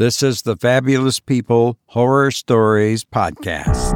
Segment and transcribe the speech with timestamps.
[0.00, 3.92] This is the Fabulous People Horror Stories Podcast.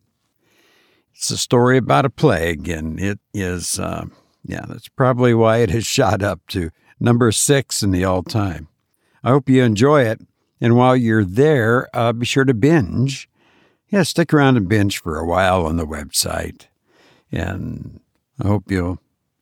[1.14, 4.06] It's a story about a plague, and it is uh,
[4.44, 8.68] yeah, that's probably why it has shot up to number six in the all time.
[9.22, 10.20] I hope you enjoy it,
[10.60, 13.28] and while you're there, uh, be sure to binge.
[13.88, 16.66] Yeah, stick around and binge for a while on the website,
[17.30, 18.00] and
[18.42, 19.00] I hope you'll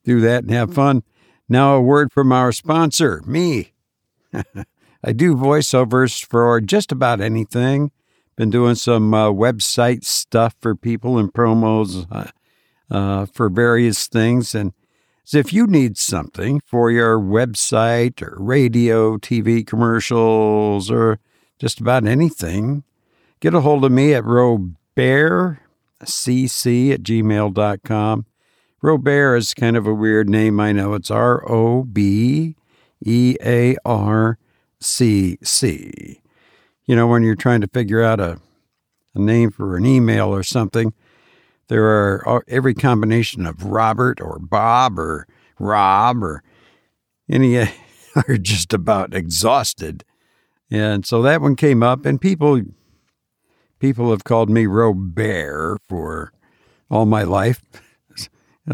[0.09, 1.03] do that and have fun.
[1.48, 3.73] Now, a word from our sponsor, me.
[5.05, 7.92] I do voiceovers for just about anything.
[8.36, 12.31] Been doing some uh, website stuff for people and promos uh,
[12.91, 14.55] uh, for various things.
[14.55, 14.73] And
[15.24, 21.18] so if you need something for your website or radio, TV commercials, or
[21.58, 22.83] just about anything,
[23.41, 25.58] get a hold of me at robearcc
[26.01, 28.27] at gmail.com.
[28.80, 30.94] Robert is kind of a weird name, I know.
[30.94, 32.55] It's R O B
[33.05, 34.39] E A R
[34.80, 36.20] C C.
[36.84, 38.40] You know, when you're trying to figure out a,
[39.14, 40.94] a name for an email or something,
[41.67, 45.27] there are uh, every combination of Robert or Bob or
[45.58, 46.42] Rob or
[47.28, 47.58] any
[48.28, 50.05] are just about exhausted.
[50.70, 52.61] And so that one came up, and people
[53.80, 56.33] people have called me Robert for
[56.90, 57.62] all my life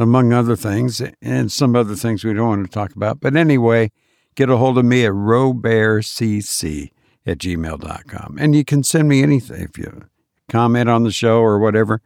[0.02, 3.20] among other things, and some other things we don't want to talk about.
[3.20, 3.92] But anyway,
[4.34, 6.90] get a hold of me at robearcc
[7.26, 8.36] at gmail.com.
[8.38, 10.04] And you can send me anything if you
[10.48, 12.02] comment on the show or whatever.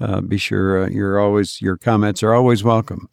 [0.00, 3.08] Uh, be sure uh, you're always your comments are always welcome.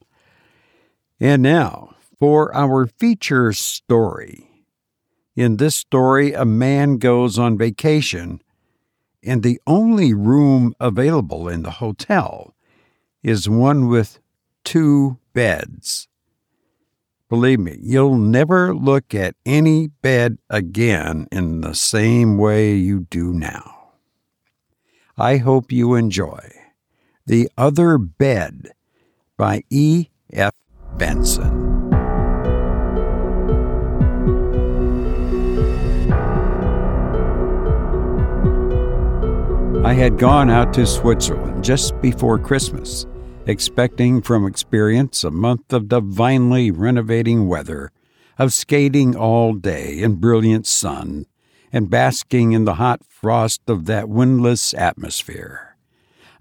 [1.19, 4.49] And now for our feature story.
[5.35, 8.41] In this story, a man goes on vacation,
[9.21, 12.54] and the only room available in the hotel
[13.25, 14.19] is one with
[14.63, 16.07] two beds.
[17.27, 23.33] Believe me, you'll never look at any bed again in the same way you do
[23.33, 23.93] now.
[25.17, 26.51] I hope you enjoy
[27.25, 28.73] The Other Bed
[29.37, 30.09] by E.
[30.31, 30.53] F.
[30.95, 31.63] Benson.
[39.83, 43.07] I had gone out to Switzerland just before Christmas
[43.47, 47.91] expecting from experience a month of divinely renovating weather,
[48.39, 51.25] of skating all day in brilliant sun,
[51.71, 55.77] and basking in the hot frost of that windless atmosphere.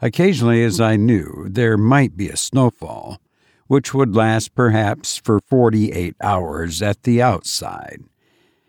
[0.01, 3.21] Occasionally, as I knew, there might be a snowfall,
[3.67, 8.03] which would last perhaps for 48 hours at the outside,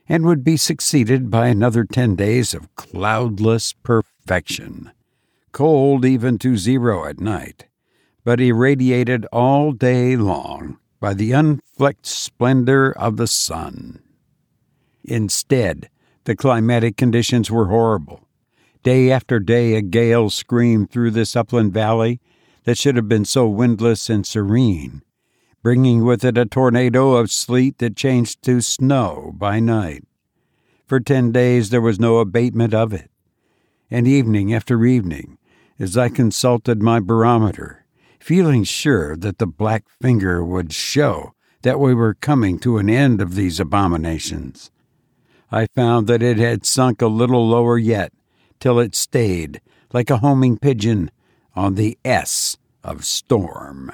[0.08, 4.92] and would be succeeded by another 10 days of cloudless perfection,
[5.52, 7.66] cold even to zero at night
[8.26, 14.02] but irradiated all day long by the unflecked splendor of the sun.
[15.04, 15.90] Instead,
[16.24, 18.28] the climatic conditions were horrible.
[18.82, 22.20] Day after day, a gale screamed through this upland valley
[22.64, 25.04] that should have been so windless and serene,
[25.62, 30.04] bringing with it a tornado of sleet that changed to snow by night.
[30.88, 33.12] For ten days there was no abatement of it.
[33.92, 35.38] And evening after evening,
[35.78, 37.85] as I consulted my barometer,
[38.26, 41.32] feeling sure that the black finger would show
[41.62, 44.72] that we were coming to an end of these abominations.
[45.52, 48.12] I found that it had sunk a little lower yet,
[48.60, 49.62] till it stayed,
[49.94, 51.12] like a homing pigeon,
[51.56, 53.92] on the S of storm.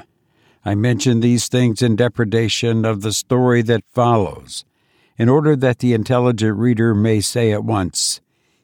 [0.63, 4.63] I mention these things in depredation of the story that follows,
[5.18, 8.22] in order that the intelligent reader may say at once,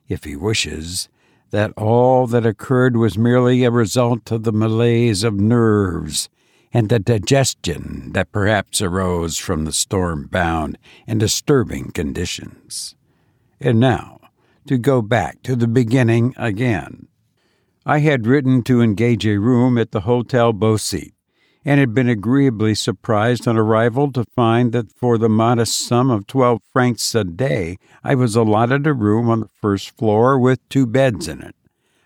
[0.08, 1.10] if he wishes,
[1.52, 6.30] that all that occurred was merely a result of the malaise of nerves
[6.74, 10.78] and the digestion that perhaps arose from the storm bound
[11.08, 12.96] and disturbing conditions.
[13.60, 14.20] And now,
[14.68, 17.08] to go back to the beginning again.
[17.86, 21.14] I had written to engage a room at the Hotel Beausite,
[21.68, 26.26] and had been agreeably surprised on arrival to find that for the modest sum of
[26.26, 30.86] twelve francs a day I was allotted a room on the first floor with two
[30.86, 31.56] beds in it.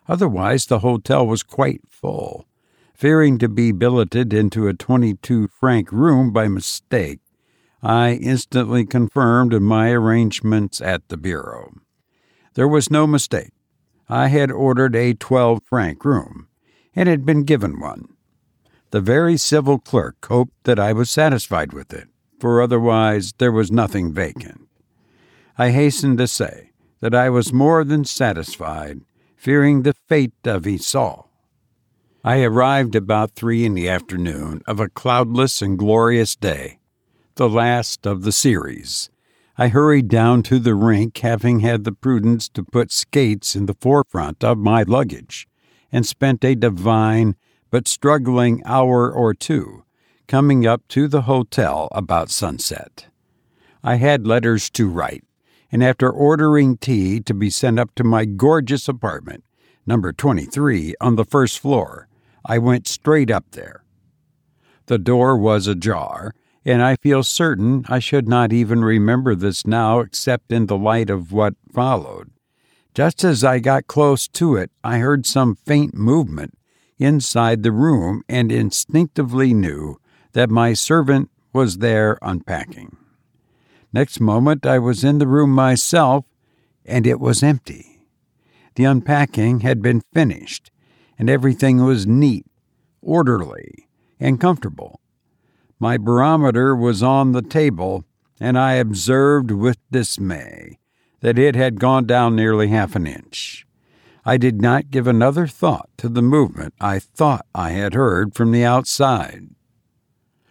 [0.07, 2.47] Otherwise, the hotel was quite full.
[2.95, 7.19] Fearing to be billeted into a 22 franc room by mistake,
[7.83, 11.71] I instantly confirmed my arrangements at the Bureau.
[12.55, 13.51] There was no mistake.
[14.09, 16.47] I had ordered a 12 franc room,
[16.95, 18.15] and had been given one.
[18.91, 22.09] The very civil clerk hoped that I was satisfied with it,
[22.39, 24.67] for otherwise there was nothing vacant.
[25.57, 29.01] I hasten to say that I was more than satisfied,
[29.37, 31.25] fearing the fate of Esau.
[32.23, 36.79] I arrived about three in the afternoon of a cloudless and glorious day,
[37.35, 39.09] the last of the series.
[39.57, 43.73] I hurried down to the rink, having had the prudence to put skates in the
[43.79, 45.47] forefront of my luggage,
[45.93, 47.35] and spent a divine
[47.71, 49.83] but struggling hour or two
[50.27, 53.07] coming up to the hotel about sunset.
[53.83, 55.23] I had letters to write,
[55.71, 59.43] and after ordering tea to be sent up to my gorgeous apartment,
[59.85, 62.07] number 23, on the first floor,
[62.45, 63.83] I went straight up there.
[64.85, 66.33] The door was ajar,
[66.63, 71.09] and I feel certain I should not even remember this now except in the light
[71.09, 72.31] of what followed.
[72.93, 76.57] Just as I got close to it, I heard some faint movement
[77.01, 79.97] inside the room and instinctively knew
[80.33, 82.95] that my servant was there unpacking.
[83.93, 86.25] Next moment, I was in the room myself,
[86.85, 88.07] and it was empty.
[88.75, 90.71] The unpacking had been finished,
[91.19, 92.45] and everything was neat,
[93.01, 93.89] orderly,
[94.19, 95.01] and comfortable.
[95.79, 98.05] My barometer was on the table,
[98.39, 100.79] and I observed with dismay
[101.19, 103.65] that it had gone down nearly half an inch.
[104.25, 108.51] I did not give another thought to the movement I thought I had heard from
[108.51, 109.49] the outside.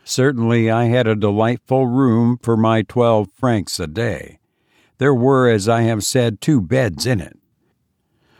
[0.04, 4.40] Certainly, I had a delightful room for my twelve francs a day.
[4.98, 7.40] There were, as I have said, two beds in it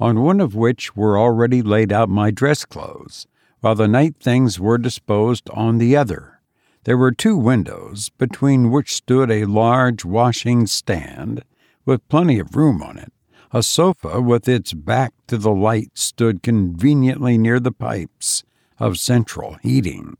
[0.01, 3.27] on one of which were already laid out my dress clothes,
[3.61, 6.41] while the night things were disposed on the other.
[6.85, 11.45] There were two windows, between which stood a large washing stand,
[11.85, 13.13] with plenty of room on it.
[13.53, 18.45] A sofa with its back to the light stood conveniently near the pipes
[18.79, 20.17] of central heating.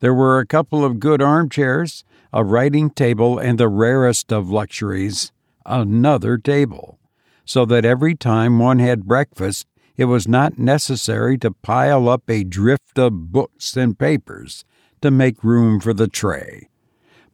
[0.00, 5.32] There were a couple of good armchairs, a writing table, and the rarest of luxuries,
[5.66, 6.98] another table
[7.44, 9.66] so that every time one had breakfast,
[9.96, 14.64] it was not necessary to pile up a drift of books and papers
[15.00, 16.68] to make room for the tray.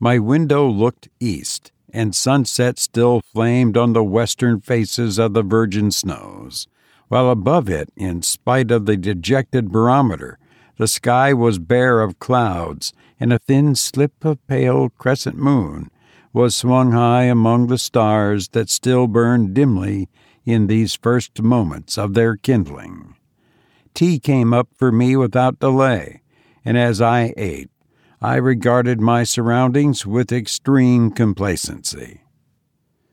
[0.01, 5.91] My window looked east, and sunset still flamed on the western faces of the virgin
[5.91, 6.67] snows,
[7.09, 10.39] while above it, in spite of the dejected barometer,
[10.77, 15.91] the sky was bare of clouds, and a thin slip of pale crescent moon
[16.33, 20.09] was swung high among the stars that still burned dimly
[20.45, 23.15] in these first moments of their kindling.
[23.95, 26.23] Tea came up for me without delay,
[26.65, 27.71] and as I ate,
[28.21, 32.23] I regarded my surroundings with extreme complacency.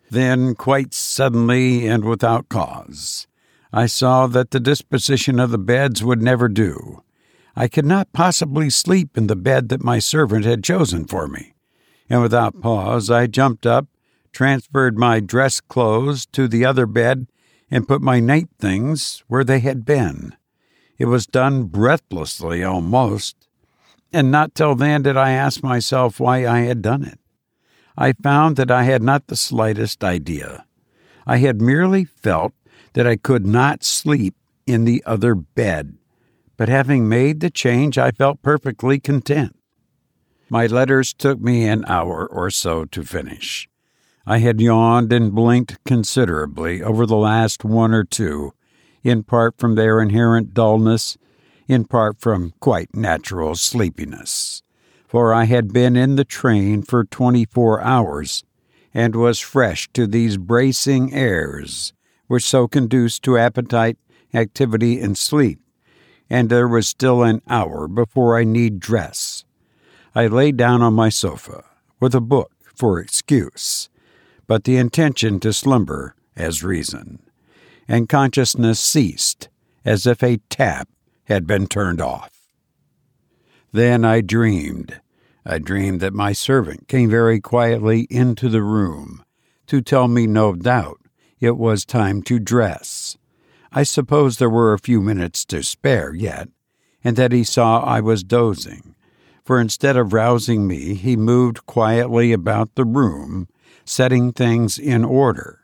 [0.09, 3.27] Then, quite suddenly and without cause,
[3.71, 7.03] I saw that the disposition of the beds would never do.
[7.55, 11.55] I could not possibly sleep in the bed that my servant had chosen for me
[12.09, 13.87] and without pause I jumped up,
[14.31, 17.27] transferred my dress clothes to the other bed,
[17.71, 20.35] and put my night things where they had been.
[20.97, 23.44] It was done breathlessly almost,
[24.15, 27.19] and not till then did I ask myself why I had done it.
[27.97, 30.65] I found that I had not the slightest idea.
[31.27, 32.53] I had merely felt
[32.93, 34.33] that I could not sleep
[34.65, 35.97] in the other bed,
[36.55, 39.53] but having made the change, I felt perfectly content.
[40.49, 43.67] My letters took me an hour or so to finish.
[44.25, 48.53] I had yawned and blinked considerably over the last one or two,
[49.03, 51.17] in part from their inherent dullness,
[51.67, 54.61] in part from quite natural sleepiness.
[55.07, 58.43] For I had been in the train for twenty four hours,
[58.93, 61.93] and was fresh to these bracing airs,
[62.27, 63.97] which so conduce to appetite,
[64.33, 65.59] activity, and sleep,
[66.29, 69.43] and there was still an hour before I need dress.
[70.13, 71.63] I lay down on my sofa,
[71.99, 73.89] with a book for excuse,
[74.47, 77.19] but the intention to slumber as reason,
[77.87, 79.49] and consciousness ceased
[79.83, 80.89] as if a tap
[81.25, 82.31] had been turned off.
[83.71, 85.01] Then I dreamed.
[85.45, 89.23] I dreamed that my servant came very quietly into the room
[89.67, 91.01] to tell me, no doubt,
[91.39, 93.17] it was time to dress.
[93.71, 96.49] I suppose there were a few minutes to spare yet,
[97.03, 98.95] and that he saw I was dozing,
[99.43, 103.47] for instead of rousing me, he moved quietly about the room,
[103.83, 105.61] setting things in order.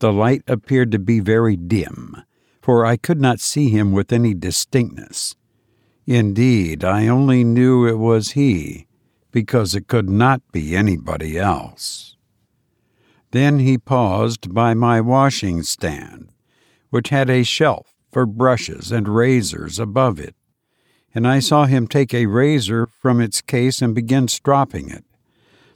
[0.00, 2.22] The light appeared to be very dim,
[2.64, 5.36] for I could not see him with any distinctness.
[6.06, 8.86] Indeed, I only knew it was he,
[9.30, 12.16] because it could not be anybody else.
[13.32, 16.30] Then he paused by my washing stand,
[16.88, 20.34] which had a shelf for brushes and razors above it,
[21.14, 25.04] and I saw him take a razor from its case and begin stropping it.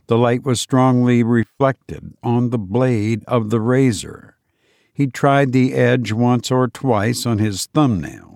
[0.07, 4.38] The light was strongly reflected on the blade of the razor.
[4.99, 8.29] He tried the edge once or twice on his thumbnail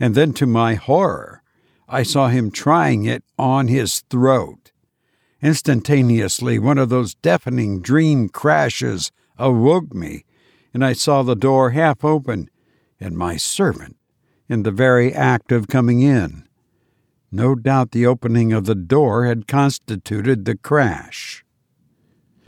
[0.00, 1.42] and then to my horror,
[1.86, 4.72] I saw him trying it on his throat.
[5.42, 10.24] Instantaneously, one of those deafening dream crashes awoke me,
[10.72, 12.48] and I saw the door half open
[12.98, 13.96] and my servant
[14.48, 16.48] in the very act of coming in.
[17.30, 21.44] No doubt the opening of the door had constituted the crash.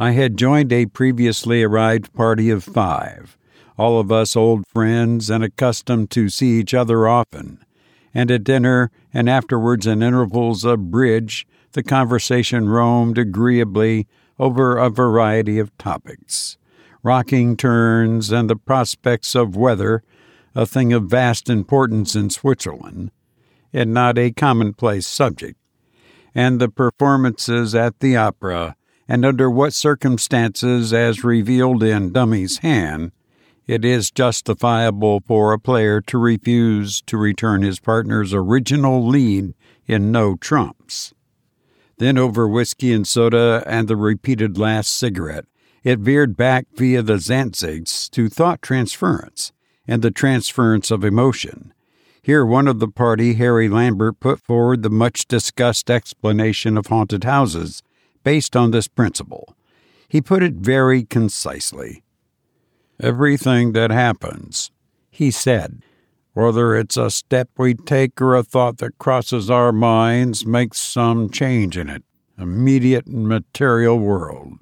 [0.03, 3.39] I had joined a previously arrived party of five,
[3.79, 7.65] all of us old friends and accustomed to see each other often.
[8.13, 14.09] And at dinner and afterwards in intervals of bridge, the conversation roamed agreeably
[14.41, 16.59] over a variety of topics.
[17.05, 20.03] Rocking turns and the prospects of weather,
[20.53, 23.13] a thing of vast importance in Switzerland,
[23.73, 25.61] and not a commonplace subject,
[26.35, 28.75] and the performances at the opera,
[29.13, 33.13] and under what circumstances, as revealed in Dummy's Hand,
[33.67, 39.53] it is justifiable for a player to refuse to return his partner's original lead
[39.87, 41.13] in no trumps.
[41.99, 45.45] Then, over whiskey and soda and the repeated last cigarette,
[45.85, 49.53] it veered back via the Zancigs to thought transference
[49.87, 51.75] and the transference of emotion.
[52.23, 57.25] Here, one of the party, Harry Lambert, put forward the much discussed explanation of haunted
[57.25, 57.83] houses
[58.23, 59.57] based on this principle.
[60.09, 62.03] He put it very concisely.
[63.01, 64.71] Everything that happens,
[65.11, 65.83] he said,
[66.35, 71.31] whether it's a step we take or a thought that crosses our minds, makes some
[71.31, 72.03] change in it,
[72.39, 74.59] immediate and material world.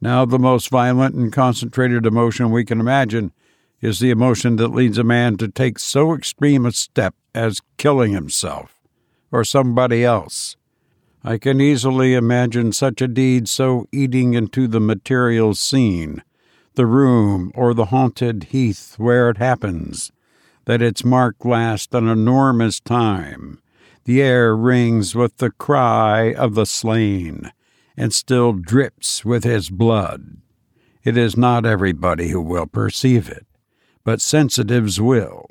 [0.00, 3.32] Now, the most violent and concentrated emotion we can imagine
[3.80, 8.12] is the emotion that leads a man to take so extreme a step as killing
[8.12, 8.80] himself
[9.30, 10.56] or somebody else.
[11.22, 16.22] I can easily imagine such a deed so eating into the material scene
[16.74, 20.12] the room or the haunted heath where it happens,
[20.64, 23.60] that its mark lasts an enormous time.
[24.04, 27.52] The air rings with the cry of the slain,
[27.96, 30.38] and still drips with his blood.
[31.04, 33.46] It is not everybody who will perceive it,
[34.04, 35.46] but sensitives will.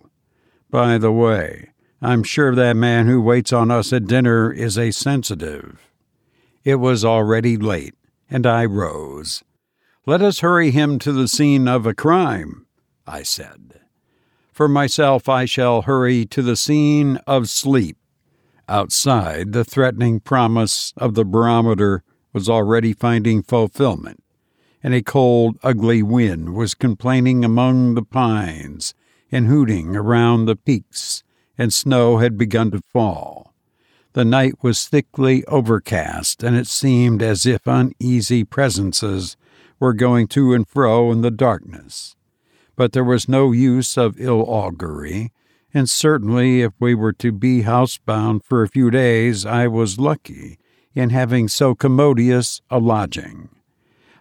[0.72, 1.70] By the way,
[2.02, 5.92] I'm sure that man who waits on us at dinner is a sensitive.
[6.64, 7.96] It was already late,
[8.30, 9.44] and I rose.
[10.06, 12.66] Let us hurry him to the scene of a crime,
[13.06, 13.82] I said.
[14.54, 17.98] For myself, I shall hurry to the scene of sleep.
[18.70, 22.04] Outside, the threatening promise of the barometer
[22.34, 24.24] was already finding fulfillment,
[24.82, 28.94] and a cold, ugly wind was complaining among the pines
[29.32, 31.24] and hooting around the peaks,
[31.60, 33.54] and snow had begun to fall.
[34.14, 39.36] The night was thickly overcast, and it seemed as if uneasy presences
[39.78, 42.16] were going to and fro in the darkness.
[42.78, 45.34] But there was no use of ill augury,
[45.74, 50.58] and certainly if we were to be housebound for a few days, I was lucky
[50.96, 53.50] in having so commodious a lodging.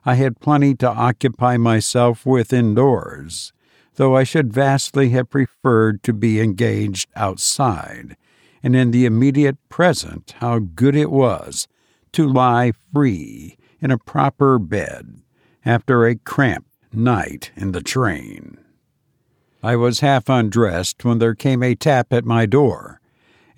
[0.05, 3.53] I had plenty to occupy myself with indoors,
[3.99, 8.17] though I should vastly have preferred to be engaged outside,
[8.63, 11.67] and in the immediate present, how good it was
[12.13, 15.21] to lie free in a proper bed
[15.65, 18.57] after a cramped night in the train.
[19.65, 23.01] I was half undressed when there came a tap at my door,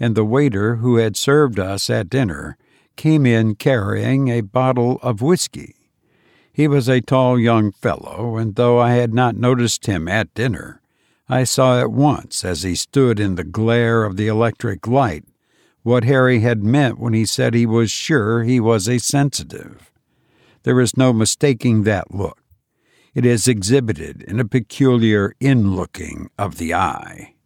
[0.00, 2.56] and the waiter who had served us at dinner
[2.96, 5.74] came in carrying a bottle of whiskey.
[6.60, 10.82] He was a tall young fellow, and though I had not noticed him at dinner,
[11.26, 15.24] I saw at once as he stood in the glare of the electric light
[15.84, 19.90] what Harry had meant when he said he was sure he was a sensitive.
[20.64, 22.42] There is no mistaking that look.
[23.14, 27.36] It is exhibited in a peculiar in-looking of the eye.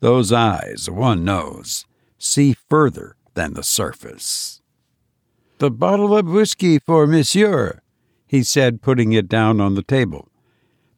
[0.00, 1.86] Those eyes, one knows,
[2.18, 4.60] see further than the surface.
[5.58, 7.80] The bottle of whiskey for monsieur,
[8.30, 10.30] he said, putting it down on the table.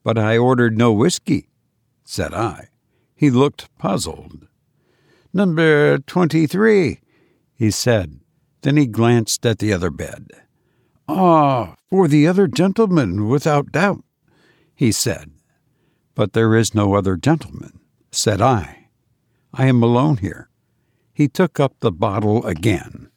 [0.05, 1.49] But I ordered no whiskey,
[2.05, 2.69] said I.
[3.15, 4.49] He looked puzzled.
[5.33, 7.01] Number twenty-three,
[7.55, 8.21] he said.
[8.61, 10.27] Then he glanced at the other bed.
[11.09, 14.05] Ah, for the other gentleman, without doubt,
[14.75, 15.31] he said.
[16.15, 18.89] But there is no other gentleman, said I.
[19.55, 20.51] I am alone here.
[21.15, 23.09] He took up the bottle again.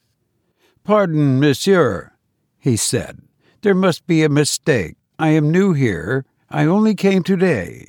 [0.85, 2.13] Pardon, monsieur,
[2.57, 3.19] he said.
[3.65, 4.93] There must be a mistake.
[5.17, 6.23] I am new here.
[6.51, 7.87] I only came today.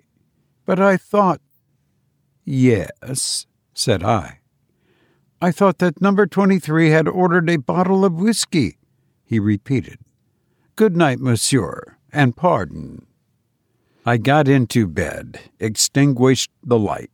[0.64, 1.42] But I thought.
[2.47, 4.38] Yes, said I.
[5.42, 8.78] I thought that number 23 had ordered a bottle of whiskey,
[9.23, 9.99] he repeated.
[10.76, 13.04] Good night, monsieur, and pardon.
[14.06, 17.11] I got into bed, extinguished the light,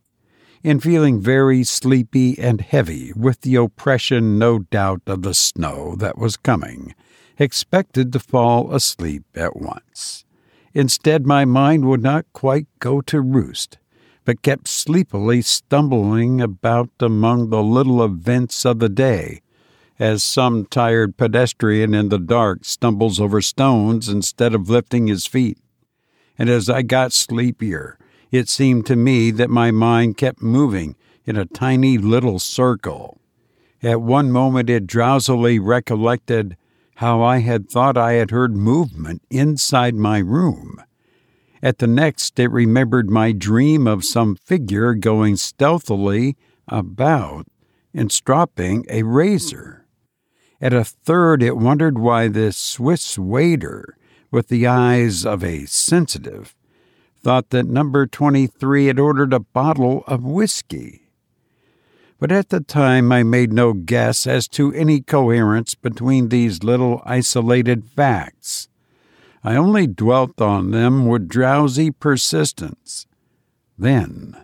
[0.63, 6.17] and feeling very sleepy and heavy with the oppression, no doubt, of the snow that
[6.17, 6.95] was coming,
[7.37, 10.25] expected to fall asleep at once.
[10.73, 13.77] Instead, my mind would not quite go to roost
[14.25, 19.41] but kept sleepily stumbling about among the little events of the day,
[19.99, 25.57] as some tired pedestrian in the dark stumbles over stones instead of lifting his feet.
[26.37, 27.97] And as I got sleepier,
[28.31, 33.19] it seemed to me that my mind kept moving in a tiny little circle.
[33.83, 36.57] At one moment it drowsily recollected
[36.95, 40.81] how I had thought I had heard movement inside my room
[41.63, 46.35] at the next, it remembered my dream of some figure going stealthily
[46.67, 47.47] about
[47.93, 49.87] and stropping a razor.
[50.59, 53.97] At a third, it wondered why this Swiss waiter,
[54.29, 56.53] with the eyes of a sensitive,
[57.21, 61.02] thought that number 23 had ordered a bottle of whiskey.
[62.23, 67.01] But at the time, I made no guess as to any coherence between these little
[67.03, 68.69] isolated facts.
[69.43, 73.07] I only dwelt on them with drowsy persistence.
[73.77, 74.37] Then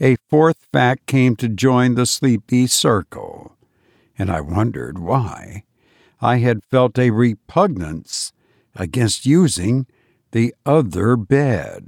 [0.00, 3.56] a fourth fact came to join the sleepy circle,
[4.18, 5.62] and I wondered why
[6.20, 8.32] I had felt a repugnance
[8.74, 9.86] against using
[10.32, 11.86] the other bed.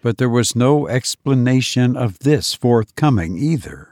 [0.00, 3.91] But there was no explanation of this forthcoming either,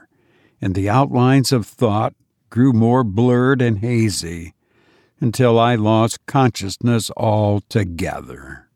[0.61, 2.13] and the outlines of thought
[2.49, 4.53] grew more blurred and hazy
[5.19, 8.69] until I lost consciousness altogether.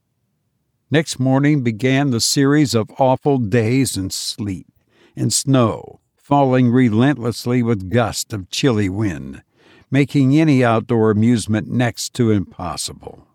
[0.92, 4.68] Next morning began the series of awful days and sleet
[5.16, 9.42] and snow, falling relentlessly with gusts of chilly wind,
[9.90, 13.28] making any outdoor amusement next to impossible.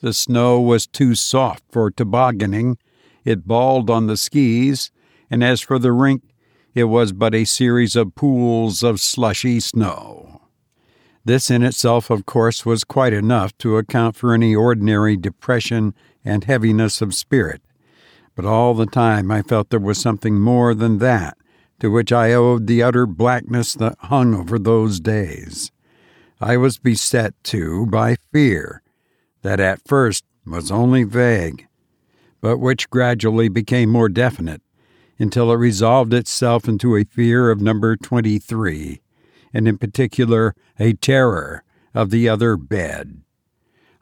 [0.00, 2.78] The snow was too soft for tobogganing,
[3.24, 4.90] it balled on the skis,
[5.30, 6.22] and as for the rink,
[6.74, 10.42] it was but a series of pools of slushy snow.
[11.24, 16.44] This in itself, of course, was quite enough to account for any ordinary depression and
[16.44, 17.60] heaviness of spirit.
[18.34, 21.36] But all the time I felt there was something more than that
[21.80, 25.72] to which I owed the utter blackness that hung over those days.
[26.40, 28.82] I was beset, too, by fear
[29.42, 31.66] that at first was only vague,
[32.40, 34.62] but which gradually became more definite
[35.20, 39.00] until it resolved itself into a fear of number 23
[39.52, 41.62] and in particular a terror
[41.94, 43.22] of the other bed.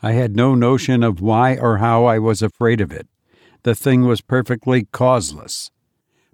[0.02, 3.08] I had no notion of why or how I was afraid of it.
[3.64, 5.70] The thing was perfectly causeless.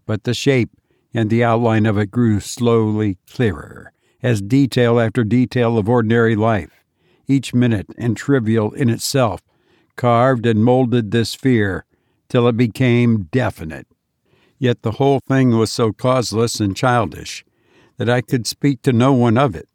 [0.07, 0.71] But the shape
[1.15, 3.93] and the outline of it grew slowly clearer,
[4.23, 6.85] as detail after detail of ordinary life,
[7.27, 9.41] each minute and trivial in itself,
[9.97, 11.87] carved and molded this fear
[12.29, 13.87] till it became definite.
[14.59, 17.45] Yet the whole thing was so causeless and childish
[17.97, 19.69] that I could speak to no one of it.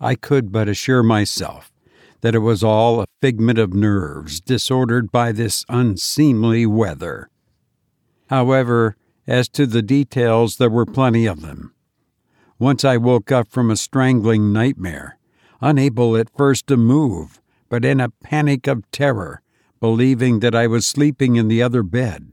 [0.00, 1.72] I could but assure myself
[2.20, 7.30] that it was all a figment of nerves disordered by this unseemly weather.
[8.28, 11.74] However, as to the details, there were plenty of them.
[12.58, 15.18] Once I woke up from a strangling nightmare,
[15.60, 19.42] unable at first to move, but in a panic of terror,
[19.80, 22.32] believing that I was sleeping in the other bed.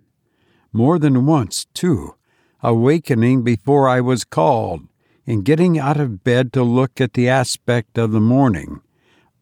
[0.75, 2.15] More than once, too,
[2.61, 4.81] awakening before I was called,
[5.25, 8.81] and getting out of bed to look at the aspect of the morning,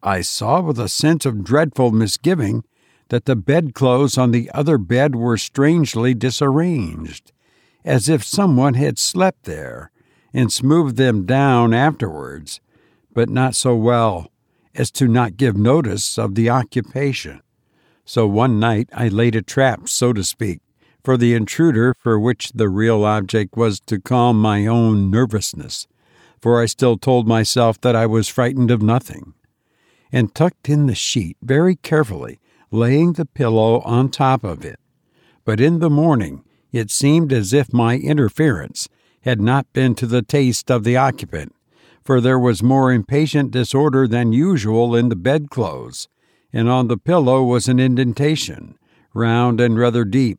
[0.00, 2.62] I saw with a sense of dreadful misgiving
[3.08, 7.32] that the bedclothes on the other bed were strangely disarranged,
[7.84, 9.90] as if someone had slept there
[10.32, 12.60] and smoothed them down afterwards,
[13.12, 14.30] but not so well
[14.76, 17.42] as to not give notice of the occupation.
[18.04, 20.60] So one night I laid a trap, so to speak,
[21.04, 25.86] for the intruder, for which the real object was to calm my own nervousness,
[26.40, 29.34] for I still told myself that I was frightened of nothing,
[30.10, 32.40] and tucked in the sheet very carefully,
[32.70, 34.80] laying the pillow on top of it.
[35.44, 38.88] But in the morning it seemed as if my interference
[39.20, 41.54] had not been to the taste of the occupant,
[42.02, 46.08] for there was more impatient disorder than usual in the bedclothes,
[46.52, 48.78] and on the pillow was an indentation,
[49.14, 50.38] round and rather deep,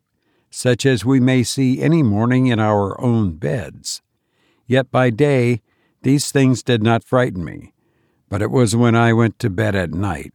[0.55, 4.01] such as we may see any morning in our own beds.
[4.65, 5.61] Yet by day
[6.01, 7.73] these things did not frighten me,
[8.29, 10.33] but it was when I went to bed at night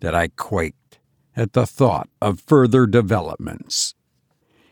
[0.00, 0.98] that I quaked
[1.36, 3.94] at the thought of further developments.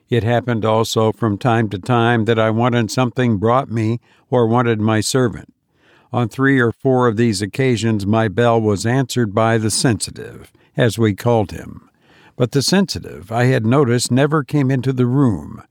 [0.08, 4.80] It happened also from time to time that I wanted something brought me or wanted
[4.80, 5.54] my servant.
[6.12, 10.98] On three or four of these occasions, my bell was answered by the sensitive, as
[10.98, 11.89] we called him.
[12.40, 15.62] But the sensitive, I had noticed, never came into the room.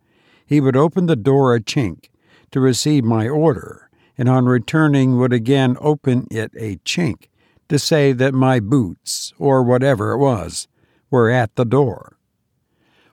[0.46, 2.10] He would open the door a chink
[2.52, 7.30] to receive my order, and on returning would again open it a chink
[7.70, 10.68] to say that my boots, or whatever it was,
[11.10, 12.20] were at the door.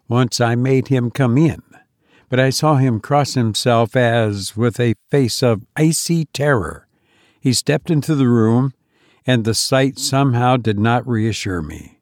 [0.07, 1.63] Once I made him come in,
[2.29, 6.89] but I saw him cross himself as with a face of icy terror.
[7.41, 8.75] He stepped into the room,
[9.27, 11.96] and the sight somehow did not reassure me.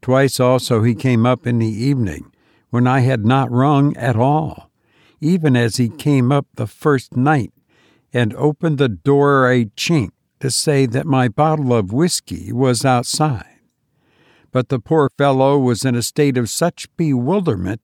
[0.00, 2.32] Twice also he came up in the evening,
[2.70, 4.70] when I had not rung at all,
[5.20, 7.52] even as he came up the first night,
[8.12, 13.58] and opened the door a chink to say that my bottle of whiskey was outside
[14.50, 17.80] but the poor fellow was in a state of such bewilderment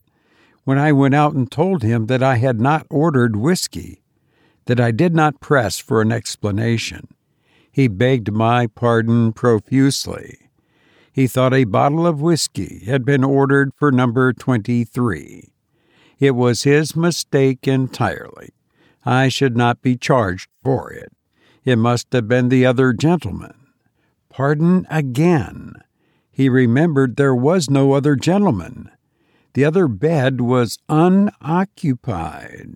[0.64, 4.03] when I went out and told him that I had not ordered whiskey
[4.66, 7.09] that I did not press for an explanation.
[7.70, 10.43] He begged my pardon profusely.
[11.14, 15.53] He thought a bottle of whiskey had been ordered for number 23.
[16.18, 18.50] It was his mistake entirely.
[19.05, 21.12] I should not be charged for it.
[21.64, 23.55] It must have been the other gentleman.
[24.29, 25.74] Pardon again.
[26.33, 28.90] He remembered there was no other gentleman.
[29.53, 32.70] The other bed was unoccupied.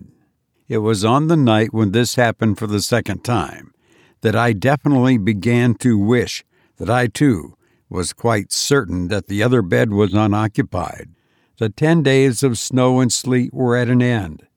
[0.69, 3.73] It was on the night when this happened for the second time
[4.21, 6.45] that I definitely began to wish
[6.77, 7.57] that I too
[7.89, 11.09] was quite certain that the other bed was unoccupied.
[11.57, 14.47] The ten days of snow and sleet were at an end,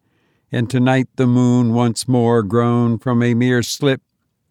[0.53, 4.03] and tonight the moon once more grown from a mere slip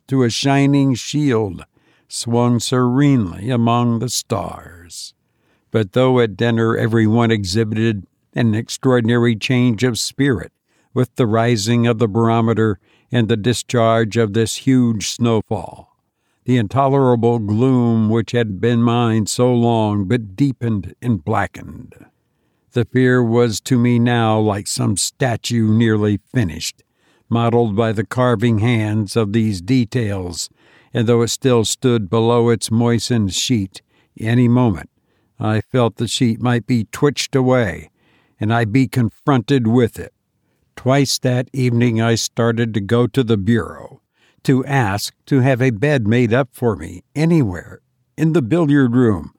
[0.07, 1.63] to a shining shield
[2.07, 5.13] swung serenely among the stars.
[5.71, 10.51] But though at dinner every one exhibited an extraordinary change of spirit
[10.93, 12.79] with the rising of the barometer
[13.11, 15.90] and the discharge of this huge snowfall,
[16.51, 21.95] the intolerable gloom which had been mine so long but deepened and blackened.
[22.73, 26.83] The fear was to me now like some statue nearly finished,
[27.29, 30.49] modeled by the carving hands of these details
[30.93, 33.81] and though it still stood below its moistened sheet,
[34.19, 34.89] any moment
[35.39, 37.91] I felt the sheet might be twitched away,
[38.41, 40.13] and I be confronted with it.
[40.75, 44.01] Twice that evening I started to go to the bureau
[44.43, 47.81] to ask to have a bed made up for me anywhere
[48.17, 49.33] in the billiard room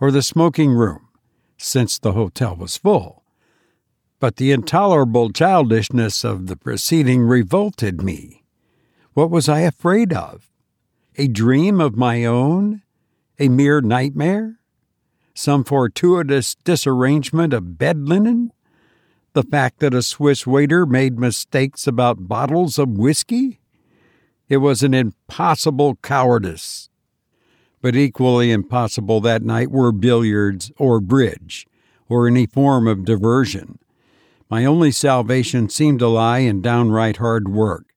[0.00, 1.08] or the smoking room,
[1.56, 3.22] since the hotel was full.
[4.18, 8.44] But the intolerable childishness of the proceeding revolted me.
[9.14, 10.50] What was I afraid of?
[11.16, 12.82] A dream of my own?
[13.38, 14.58] A mere nightmare?
[15.34, 18.52] Some fortuitous disarrangement of bed linen?
[19.34, 23.61] The fact that a Swiss waiter made mistakes about bottles of whiskey?
[24.52, 26.90] It was an impossible cowardice.
[27.80, 31.66] But equally impossible that night were billiards or bridge
[32.06, 33.78] or any form of diversion.
[34.50, 37.94] My only salvation seemed to lie in downright hard work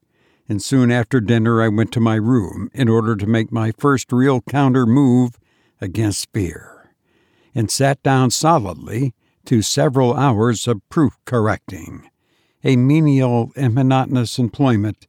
[0.48, 4.14] and soon after dinner I went to my room in order to make my first
[4.14, 5.38] real counter move
[5.82, 6.94] against fear,
[7.54, 9.14] and sat down solidly
[9.44, 12.10] to several hours of proof correcting,
[12.64, 15.06] a menial and monotonous employment,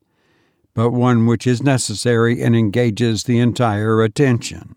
[0.77, 4.77] but one which is necessary and engages the entire attention.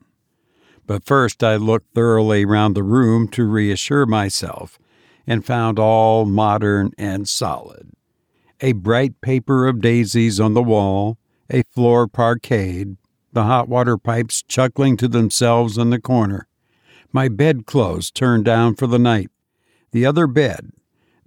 [0.87, 4.79] But first I looked thoroughly round the room to reassure myself,
[5.27, 7.91] and found all modern and solid
[8.61, 11.17] a bright paper of daisies on the wall,
[11.49, 12.85] a floor parquet,
[13.31, 16.47] the hot water pipes chuckling to themselves in the corner.
[17.11, 19.29] My bedclothes turned down for the night.
[19.91, 20.71] The other bed,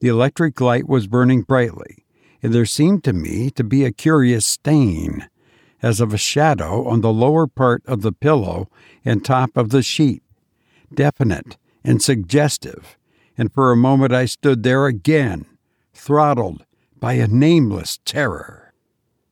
[0.00, 2.01] the electric light was burning brightly,
[2.50, 5.28] there seemed to me to be a curious stain,
[5.82, 8.68] as of a shadow on the lower part of the pillow
[9.04, 10.22] and top of the sheet,
[10.92, 12.96] definite and suggestive,
[13.36, 15.46] and for a moment I stood there again,
[15.94, 16.64] throttled
[16.98, 18.72] by a nameless terror.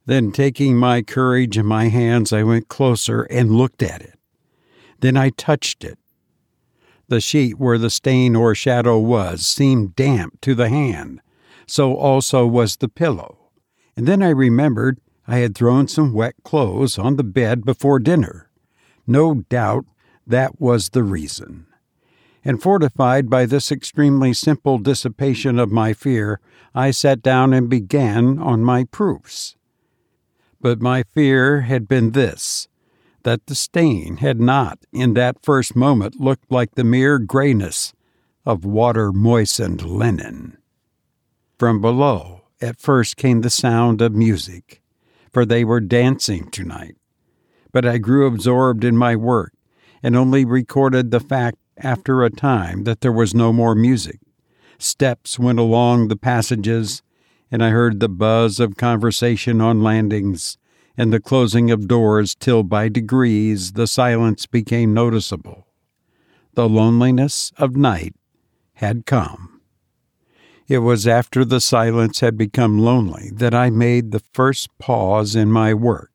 [0.07, 4.19] Then, taking my courage in my hands, I went closer and looked at it.
[5.01, 5.99] Then I touched it.
[7.07, 11.21] The sheet where the stain or shadow was seemed damp to the hand,
[11.71, 13.39] so also was the pillow.
[13.97, 18.51] And then I remembered I had thrown some wet clothes on the bed before dinner.
[19.07, 19.85] No doubt
[20.27, 21.67] that was the reason
[22.45, 26.41] and fortified by this extremely simple dissipation of my fear,
[26.75, 29.57] I sat down and began on my proofs.
[30.61, 32.67] But my fear had been this
[33.23, 37.93] that the stain had not, in that first moment, looked like the mere grayness
[38.47, 40.57] of water moistened linen.
[41.61, 44.81] From below, at first came the sound of music,
[45.31, 46.97] for they were dancing tonight.
[47.71, 49.53] But I grew absorbed in my work
[50.03, 54.21] and only recorded the fact after a time that there was no more music.
[54.79, 57.03] Steps went along the passages,
[57.51, 60.57] and I heard the buzz of conversation on landings
[60.97, 65.67] and the closing of doors till by degrees the silence became noticeable.
[66.55, 68.15] The loneliness of night
[68.77, 69.50] had come.
[70.71, 75.51] It was after the silence had become lonely that I made the first pause in
[75.51, 76.13] my work,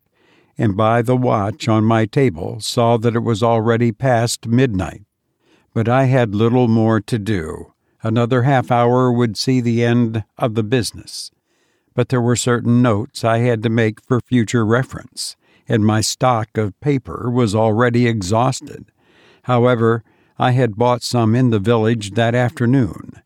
[0.57, 5.01] and by the watch on my table saw that it was already past midnight.
[5.73, 7.73] But I had little more to do.
[8.01, 11.31] Another half hour would see the end of the business.
[11.93, 15.35] But there were certain notes I had to make for future reference,
[15.67, 18.85] and my stock of paper was already exhausted.
[19.43, 20.05] However,
[20.39, 23.21] I had bought some in the village that afternoon,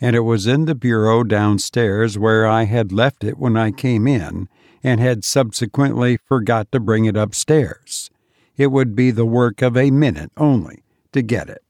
[0.00, 4.06] and it was in the bureau downstairs where I had left it when I came
[4.06, 4.48] in
[4.82, 8.10] and had subsequently forgot to bring it upstairs.
[8.56, 10.82] It would be the work of a minute only
[11.12, 11.62] to get it.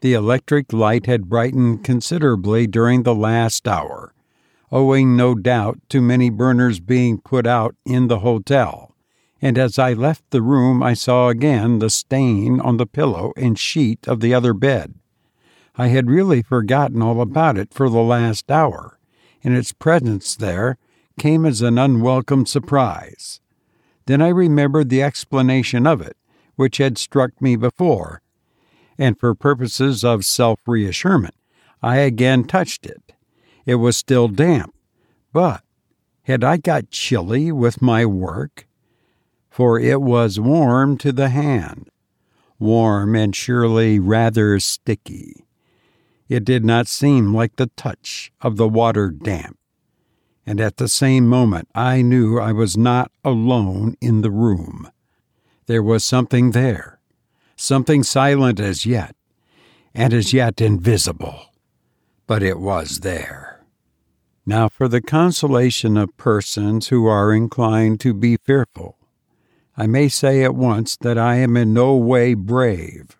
[0.00, 4.14] The electric light had brightened considerably during the last hour,
[4.70, 8.94] owing no doubt to many burners being put out in the hotel,
[9.40, 13.58] and as I left the room I saw again the stain on the pillow and
[13.58, 14.94] sheet of the other bed.
[15.78, 18.98] I had really forgotten all about it for the last hour,
[19.44, 20.78] and its presence there
[21.18, 23.40] came as an unwelcome surprise.
[24.06, 26.16] Then I remembered the explanation of it,
[26.54, 28.22] which had struck me before,
[28.96, 31.34] and for purposes of self reassurement,
[31.82, 33.12] I again touched it.
[33.66, 34.74] It was still damp,
[35.32, 35.62] but
[36.22, 38.66] had I got chilly with my work?
[39.50, 41.90] For it was warm to the hand,
[42.58, 45.45] warm and surely rather sticky.
[46.28, 49.58] It did not seem like the touch of the water damp.
[50.44, 54.90] And at the same moment, I knew I was not alone in the room.
[55.66, 56.96] There was something there
[57.56, 59.16] something silent as yet,
[59.94, 61.46] and as yet invisible,
[62.26, 63.64] but it was there.
[64.44, 68.96] Now, for the consolation of persons who are inclined to be fearful,
[69.76, 73.15] I may say at once that I am in no way brave,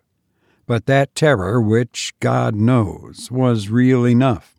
[0.67, 4.53] but that terror which, God knows, was real enough,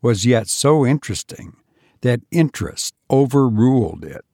[0.00, 1.56] was yet so interesting
[2.00, 4.24] that interest overruled it.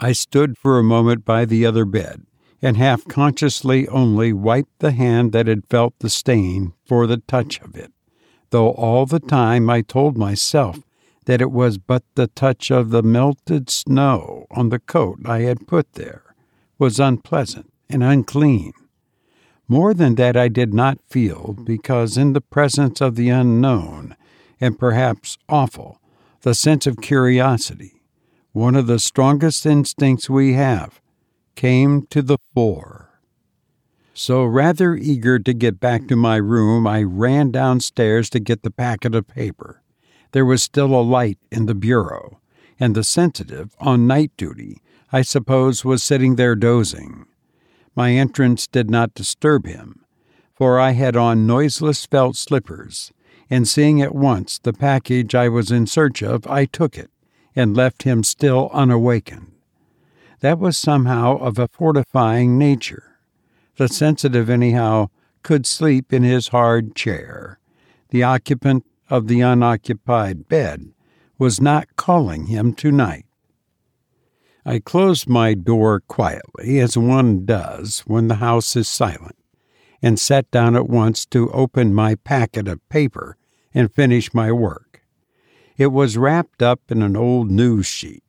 [0.00, 2.26] I stood for a moment by the other bed,
[2.60, 7.60] and half consciously only wiped the hand that had felt the stain for the touch
[7.60, 7.92] of it,
[8.50, 10.80] though all the time I told myself
[11.26, 15.68] that it was but the touch of the melted snow on the coat I had
[15.68, 16.34] put there
[16.78, 18.72] was unpleasant and unclean.
[19.72, 24.14] More than that I did not feel, because in the presence of the unknown,
[24.60, 25.98] and perhaps awful,
[26.42, 28.02] the sense of curiosity,
[28.52, 31.00] one of the strongest instincts we have,
[31.56, 33.18] came to the fore.
[34.12, 38.70] So, rather eager to get back to my room, I ran downstairs to get the
[38.70, 39.82] packet of paper.
[40.32, 42.40] There was still a light in the bureau,
[42.78, 47.24] and the sensitive, on night duty, I suppose was sitting there dozing.
[47.94, 50.04] My entrance did not disturb him,
[50.54, 53.12] for I had on noiseless felt slippers,
[53.50, 57.10] and seeing at once the package I was in search of, I took it
[57.54, 59.52] and left him still unawakened
[60.42, 63.16] that was somehow of a fortifying nature.
[63.76, 65.08] The sensitive, anyhow,
[65.44, 67.60] could sleep in his hard chair.
[68.10, 70.92] The occupant of the unoccupied bed
[71.38, 73.24] was not calling him tonight.
[74.64, 79.36] I closed my door quietly, as one does when the house is silent,
[80.00, 83.36] and sat down at once to open my packet of paper
[83.74, 85.02] and finish my work.
[85.76, 88.22] It was wrapped up in an old news sheet,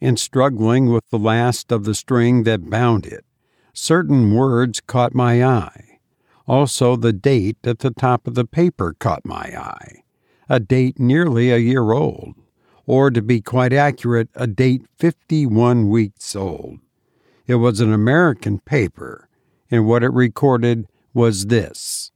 [0.00, 3.24] and struggling with the last of the string that bound it,
[3.72, 6.00] certain words caught my eye.
[6.48, 10.02] Also, the date at the top of the paper caught my eye,
[10.48, 12.34] a date nearly a year old
[12.88, 16.78] or to be quite accurate, a date 51 weeks old.
[17.46, 19.28] It was an American paper,
[19.70, 22.10] and what it recorded was this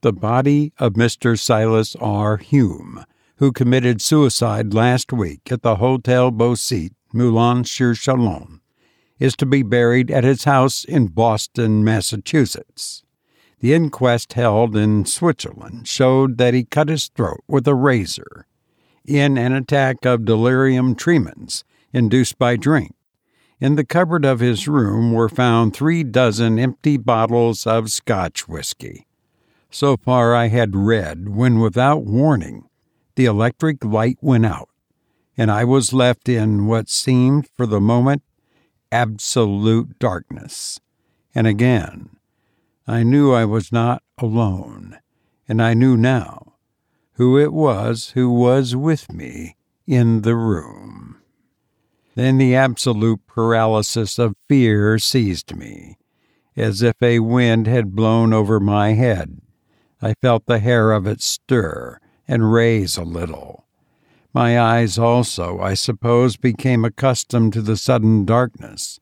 [0.00, 1.38] The body of Mr.
[1.38, 2.38] Silas R.
[2.38, 3.04] Hume,
[3.36, 8.58] who committed suicide last week at the Hotel Beausite, Moulin sur Chalon,
[9.20, 13.04] is to be buried at his house in Boston, Massachusetts.
[13.60, 18.47] The inquest held in Switzerland showed that he cut his throat with a razor
[19.08, 22.94] in an attack of delirium tremens induced by drink.
[23.58, 29.06] In the cupboard of his room were found three dozen empty bottles of Scotch whiskey.
[29.70, 32.68] So far I had read when, without warning,
[33.16, 34.68] the electric light went out,
[35.36, 38.22] and I was left in what seemed for the moment
[38.92, 40.80] absolute darkness.
[41.34, 42.10] And again,
[42.86, 44.98] I knew I was not alone,
[45.48, 46.47] and I knew now
[47.18, 49.56] who it was who was with me
[49.88, 51.16] in the room.
[52.14, 55.98] Then the absolute paralysis of fear seized me,
[56.56, 59.40] as if a wind had blown over my head.
[60.00, 63.66] I felt the hair of it stir and raise a little.
[64.32, 69.00] My eyes also, I suppose, became accustomed to the sudden darkness,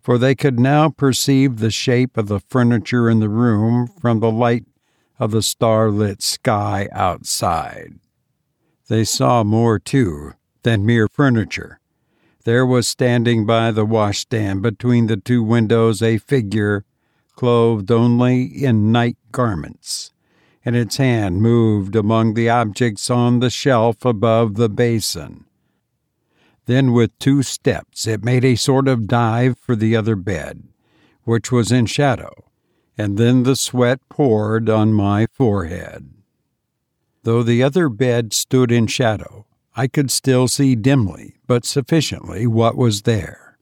[0.00, 4.30] for they could now perceive the shape of the furniture in the room from the
[4.30, 4.64] light
[5.18, 7.94] of the starlit sky outside.
[8.88, 11.80] They saw more, too, than mere furniture.
[12.44, 16.84] There was standing by the washstand between the two windows a figure
[17.34, 20.12] clothed only in night garments,
[20.64, 25.44] and its hand moved among the objects on the shelf above the basin.
[26.66, 30.64] Then, with two steps, it made a sort of dive for the other bed,
[31.24, 32.47] which was in shadow
[32.98, 36.10] and then the sweat poured on my forehead.
[37.22, 42.76] Though the other bed stood in shadow, I could still see dimly, but sufficiently, what
[42.76, 43.56] was there.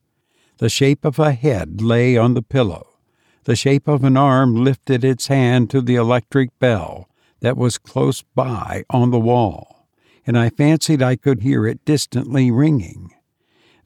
[0.58, 2.98] The shape of a head lay on the pillow.
[3.44, 7.08] The shape of an arm lifted its hand to the electric bell
[7.40, 9.86] that was close by on the wall,
[10.26, 13.12] and I fancied I could hear it distantly ringing.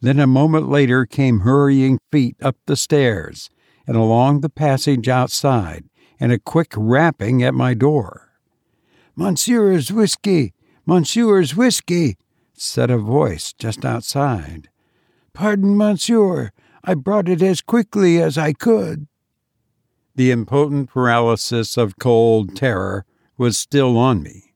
[0.00, 3.50] Then a moment later came hurrying feet up the stairs,
[3.90, 5.82] and along the passage outside,
[6.20, 8.30] and a quick rapping at my door.
[9.16, 10.54] Monsieur's whiskey!
[10.86, 12.16] Monsieur's whiskey!
[12.54, 14.68] said a voice just outside.
[15.32, 16.52] Pardon, monsieur,
[16.84, 19.08] I brought it as quickly as I could.
[20.14, 23.04] The impotent paralysis of cold terror
[23.36, 24.54] was still on me.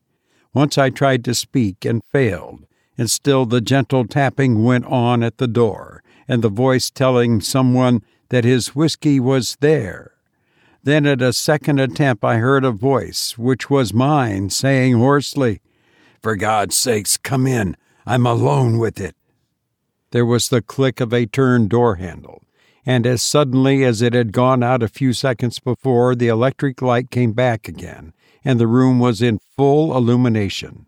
[0.53, 2.67] Once I tried to speak and failed,
[2.97, 8.05] and still the gentle tapping went on at the door, and the voice telling someone
[8.35, 10.11] that his whiskey was there.
[10.83, 15.61] Then at a second attempt I heard a voice, which was mine, saying hoarsely,
[16.21, 17.77] For God's sakes, come in.
[18.05, 19.15] I'm alone with it.
[20.11, 22.43] There was the click of a turned door handle,
[22.85, 27.13] and as suddenly as it had gone out a few seconds before, the electric light
[27.13, 28.13] came back again,
[28.45, 30.87] and the room was in full illumination.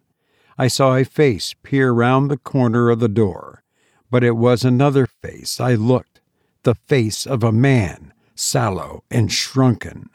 [0.58, 3.62] I saw a face peer round the corner of the door,
[4.10, 5.60] but it was another face.
[5.60, 6.15] I looked
[6.66, 10.10] the face of a man, sallow and shrunken,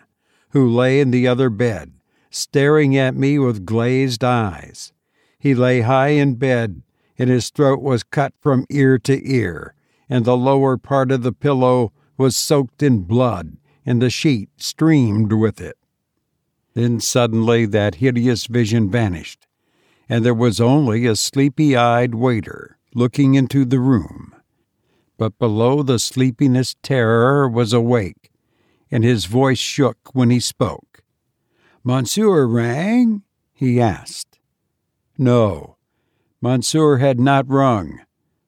[0.50, 1.94] who lay in the other bed,
[2.30, 4.92] staring at me with glazed eyes.
[5.40, 6.84] He lay high in bed,
[7.18, 9.76] and his throat was cut from ear to ear,
[10.10, 15.32] and the lower part of the pillow was soaked in blood, and the sheet streamed
[15.32, 15.78] with it.
[16.74, 19.48] Then suddenly that hideous vision vanished,
[20.10, 24.31] and there was only a sleepy eyed waiter looking into the room
[25.22, 28.32] but below the sleepiness terror was awake,
[28.90, 31.04] and his voice shook when he spoke.
[31.84, 33.22] Monsieur rang?
[33.54, 34.40] he asked.
[35.20, 35.78] No,
[36.42, 38.02] Monsieur had not rung,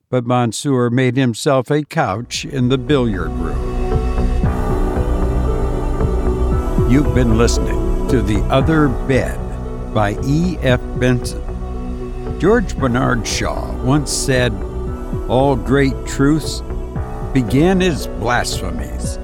[0.10, 3.62] but Monsieur made himself a couch in the billiard room.
[6.90, 9.38] You've been listening to The Other Bed
[9.94, 10.58] by E.
[10.64, 10.82] F.
[11.00, 12.40] Benson.
[12.40, 14.73] George Bernard Shaw once said,
[15.30, 16.62] all great truths
[17.34, 19.18] begin as blasphemies.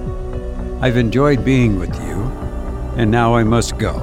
[0.82, 2.24] I've enjoyed being with you,
[2.97, 4.00] and now I must go.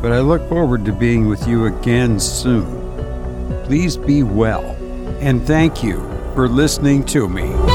[0.00, 2.64] But I look forward to being with you again soon.
[3.64, 4.64] Please be well,
[5.20, 5.96] and thank you
[6.34, 7.73] for listening to me.